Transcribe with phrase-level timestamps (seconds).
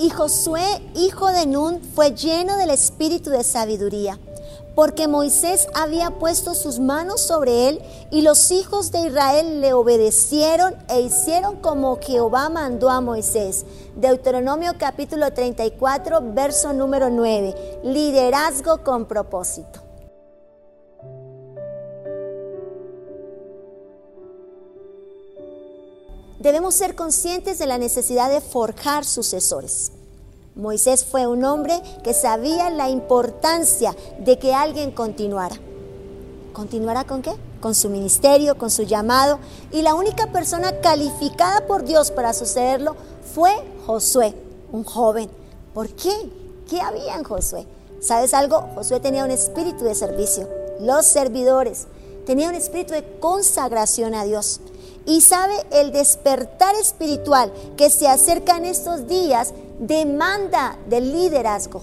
[0.00, 0.62] Y Josué,
[0.94, 4.16] hijo de Nun, fue lleno del espíritu de sabiduría,
[4.76, 7.82] porque Moisés había puesto sus manos sobre él,
[8.12, 13.66] y los hijos de Israel le obedecieron e hicieron como Jehová mandó a Moisés.
[13.96, 17.80] Deuteronomio capítulo 34, verso número 9.
[17.82, 19.87] Liderazgo con propósito.
[26.38, 29.92] Debemos ser conscientes de la necesidad de forjar sucesores.
[30.54, 35.56] Moisés fue un hombre que sabía la importancia de que alguien continuara.
[36.52, 37.32] ¿Continuara con qué?
[37.60, 39.38] Con su ministerio, con su llamado.
[39.70, 42.96] Y la única persona calificada por Dios para sucederlo
[43.32, 43.52] fue
[43.86, 44.34] Josué,
[44.72, 45.30] un joven.
[45.72, 46.12] ¿Por qué?
[46.68, 47.64] ¿Qué había en Josué?
[48.00, 48.68] ¿Sabes algo?
[48.74, 50.48] Josué tenía un espíritu de servicio.
[50.80, 51.86] Los servidores.
[52.26, 54.60] Tenía un espíritu de consagración a Dios.
[55.08, 61.80] Y sabe, el despertar espiritual que se acerca en estos días demanda del liderazgo,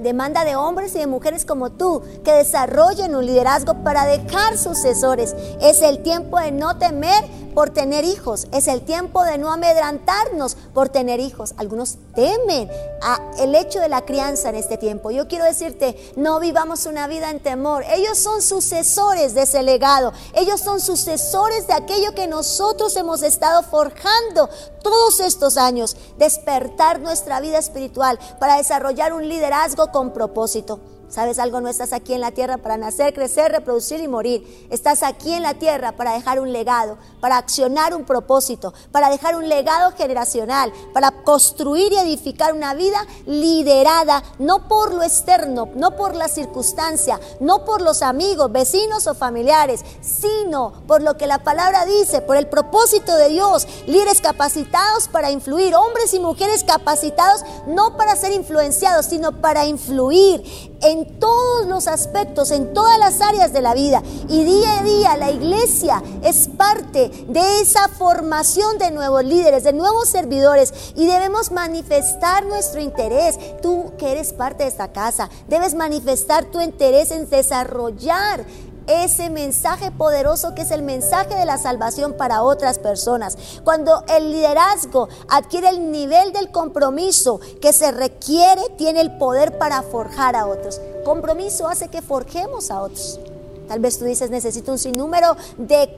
[0.00, 5.36] demanda de hombres y de mujeres como tú que desarrollen un liderazgo para dejar sucesores.
[5.60, 7.22] Es el tiempo de no temer
[7.54, 8.46] por tener hijos.
[8.52, 11.54] Es el tiempo de no amedrantarnos por tener hijos.
[11.56, 12.70] Algunos temen
[13.02, 15.10] a el hecho de la crianza en este tiempo.
[15.10, 17.84] Yo quiero decirte, no vivamos una vida en temor.
[17.90, 20.12] Ellos son sucesores de ese legado.
[20.34, 24.48] Ellos son sucesores de aquello que nosotros hemos estado forjando
[24.82, 25.96] todos estos años.
[26.18, 30.80] Despertar nuestra vida espiritual para desarrollar un liderazgo con propósito.
[31.08, 31.62] ¿Sabes algo?
[31.62, 34.68] No estás aquí en la tierra para nacer, crecer, reproducir y morir.
[34.70, 39.34] Estás aquí en la tierra para dejar un legado, para accionar un propósito, para dejar
[39.34, 45.96] un legado generacional, para construir y edificar una vida liderada, no por lo externo, no
[45.96, 51.42] por la circunstancia, no por los amigos, vecinos o familiares, sino por lo que la
[51.42, 53.66] palabra dice, por el propósito de Dios.
[53.86, 60.44] Líderes capacitados para influir, hombres y mujeres capacitados no para ser influenciados, sino para influir
[60.82, 64.02] en todos los aspectos, en todas las áreas de la vida.
[64.28, 69.72] Y día a día la iglesia es parte de esa formación de nuevos líderes, de
[69.72, 70.92] nuevos servidores.
[70.96, 73.38] Y debemos manifestar nuestro interés.
[73.62, 78.44] Tú que eres parte de esta casa, debes manifestar tu interés en desarrollar
[78.88, 83.36] ese mensaje poderoso que es el mensaje de la salvación para otras personas.
[83.62, 89.82] Cuando el liderazgo adquiere el nivel del compromiso que se requiere, tiene el poder para
[89.82, 90.80] forjar a otros.
[91.04, 93.20] Compromiso hace que forjemos a otros.
[93.68, 95.88] Tal vez tú dices, necesito un sinnúmero de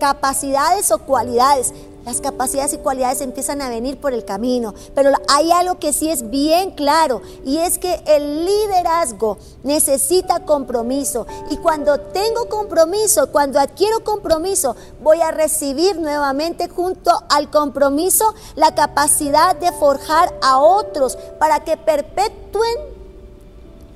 [0.00, 1.74] capacidades o cualidades.
[2.08, 6.08] Las capacidades y cualidades empiezan a venir por el camino, pero hay algo que sí
[6.08, 13.60] es bien claro y es que el liderazgo necesita compromiso y cuando tengo compromiso, cuando
[13.60, 21.18] adquiero compromiso, voy a recibir nuevamente junto al compromiso la capacidad de forjar a otros
[21.38, 22.78] para que perpetúen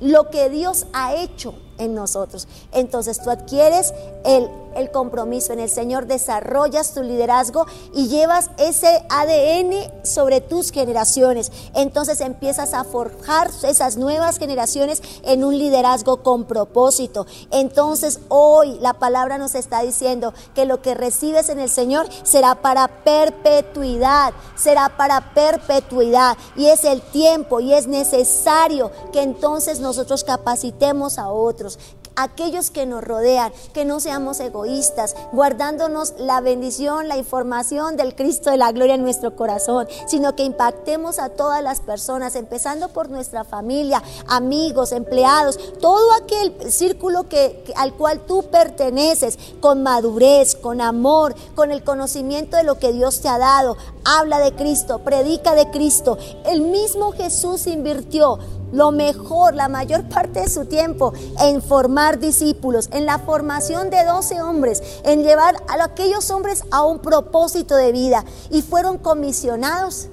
[0.00, 2.46] lo que Dios ha hecho en nosotros.
[2.72, 3.94] Entonces tú adquieres
[4.26, 10.70] el el compromiso en el Señor, desarrollas tu liderazgo y llevas ese ADN sobre tus
[10.70, 11.50] generaciones.
[11.74, 17.26] Entonces empiezas a forjar esas nuevas generaciones en un liderazgo con propósito.
[17.50, 22.56] Entonces hoy la palabra nos está diciendo que lo que recibes en el Señor será
[22.56, 26.36] para perpetuidad, será para perpetuidad.
[26.56, 31.78] Y es el tiempo y es necesario que entonces nosotros capacitemos a otros,
[32.16, 38.50] aquellos que nos rodean, que no seamos egoístas, guardándonos la bendición, la información del Cristo
[38.50, 43.10] de la gloria en nuestro corazón, sino que impactemos a todas las personas, empezando por
[43.10, 50.80] nuestra familia, amigos, empleados, todo aquel círculo que, al cual tú perteneces, con madurez, con
[50.80, 53.76] amor, con el conocimiento de lo que Dios te ha dado.
[54.04, 56.18] Habla de Cristo, predica de Cristo.
[56.44, 58.38] El mismo Jesús invirtió
[58.72, 64.04] lo mejor, la mayor parte de su tiempo en formar discípulos, en la formación de
[64.04, 70.08] 12 hombres, en llevar a aquellos hombres a un propósito de vida y fueron comisionados.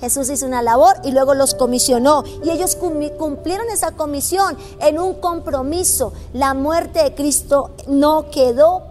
[0.00, 5.14] Jesús hizo una labor y luego los comisionó y ellos cumplieron esa comisión en un
[5.14, 6.12] compromiso.
[6.32, 8.89] La muerte de Cristo no quedó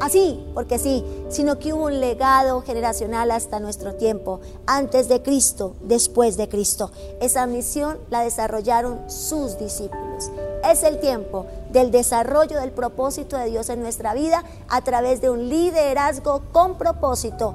[0.00, 5.76] así, porque sí, sino que hubo un legado generacional hasta nuestro tiempo, antes de Cristo,
[5.82, 6.90] después de Cristo.
[7.20, 10.30] Esa misión la desarrollaron sus discípulos.
[10.64, 15.30] Es el tiempo del desarrollo del propósito de Dios en nuestra vida a través de
[15.30, 17.54] un liderazgo con propósito,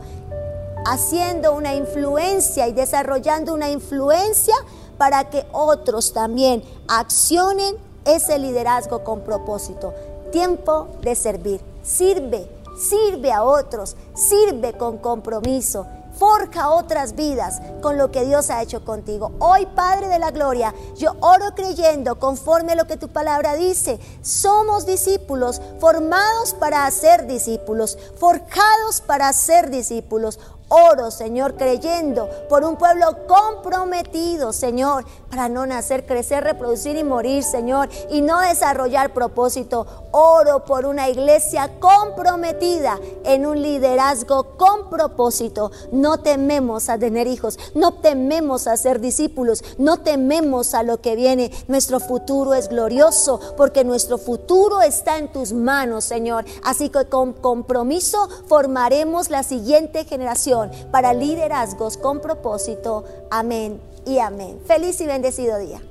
[0.85, 4.55] haciendo una influencia y desarrollando una influencia
[4.97, 7.75] para que otros también accionen
[8.05, 9.93] ese liderazgo con propósito.
[10.31, 11.72] Tiempo de servir.
[11.83, 15.85] Sirve, sirve a otros, sirve con compromiso.
[16.17, 19.31] forja otras vidas con lo que Dios ha hecho contigo.
[19.39, 23.99] Hoy, Padre de la Gloria, yo oro creyendo conforme a lo que tu palabra dice.
[24.21, 30.39] Somos discípulos formados para ser discípulos, forjados para ser discípulos.
[30.69, 37.43] Oro, Señor, creyendo por un pueblo comprometido, Señor, para no nacer, crecer, reproducir y morir,
[37.43, 39.85] Señor, y no desarrollar propósito.
[40.11, 45.71] Oro por una iglesia comprometida en un liderazgo con propósito.
[45.91, 51.15] No tememos a tener hijos, no tememos a ser discípulos, no tememos a lo que
[51.15, 51.51] viene.
[51.67, 56.45] Nuestro futuro es glorioso porque nuestro futuro está en tus manos, Señor.
[56.63, 63.03] Así que con compromiso formaremos la siguiente generación para liderazgos con propósito.
[63.29, 64.59] Amén y amén.
[64.65, 65.81] Feliz y bendecido día.